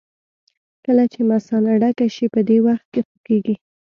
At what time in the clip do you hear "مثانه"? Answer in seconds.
1.31-1.71